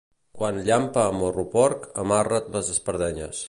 [0.37, 3.37] Quan llampa a Morro-porc, amarra't les espardenyes.